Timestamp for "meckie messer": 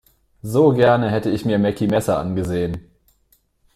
1.59-2.17